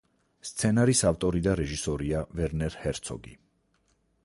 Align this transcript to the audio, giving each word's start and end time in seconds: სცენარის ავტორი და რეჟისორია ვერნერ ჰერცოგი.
სცენარის 0.51 1.01
ავტორი 1.09 1.43
და 1.49 1.53
რეჟისორია 1.59 2.23
ვერნერ 2.41 2.81
ჰერცოგი. 2.87 3.37